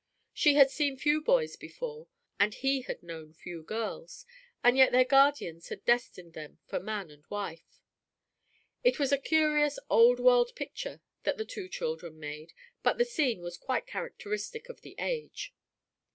[0.33, 2.07] She had seen few boys before,
[2.39, 4.25] and he had known few girls,
[4.63, 7.83] and yet their guardians had destined them for man and wife.
[8.83, 12.51] It was a curious, old world picture that the two children made,
[12.81, 15.53] but the scene was quite characteristic of the age.